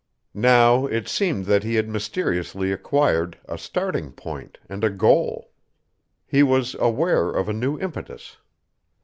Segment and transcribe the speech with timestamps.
[0.33, 5.51] Now it seemed that he had mysteriously acquired a starting point and a goal.
[6.25, 8.37] He was aware of a new impetus.